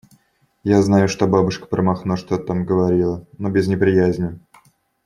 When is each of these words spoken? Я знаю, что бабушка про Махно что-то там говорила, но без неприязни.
Я 0.63 0.81
знаю, 0.81 1.07
что 1.07 1.27
бабушка 1.27 1.67
про 1.67 1.83
Махно 1.83 2.15
что-то 2.15 2.43
там 2.45 2.65
говорила, 2.65 3.27
но 3.37 3.51
без 3.51 3.67
неприязни. 3.67 4.39